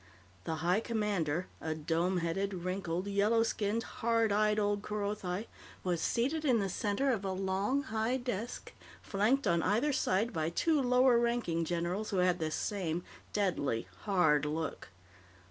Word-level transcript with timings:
The 0.45 0.55
High 0.65 0.79
Commander, 0.79 1.45
a 1.61 1.75
dome 1.75 2.17
headed, 2.25 2.55
wrinkled, 2.55 3.05
yellow 3.05 3.43
skinned, 3.43 3.83
hard 3.83 4.31
eyed 4.31 4.57
old 4.57 4.81
Kerothi, 4.81 5.45
was 5.83 6.01
seated 6.01 6.43
in 6.43 6.57
the 6.57 6.69
center 6.69 7.11
of 7.11 7.23
a 7.23 7.31
long, 7.31 7.83
high 7.83 8.17
desk, 8.17 8.73
flanked 9.03 9.45
on 9.45 9.61
either 9.61 9.93
side 9.93 10.33
by 10.33 10.49
two 10.49 10.81
lower 10.81 11.19
ranking 11.19 11.63
generals 11.65 12.09
who 12.09 12.17
had 12.17 12.39
the 12.39 12.49
same 12.49 13.03
deadly, 13.31 13.87
hard 13.99 14.43
look. 14.43 14.89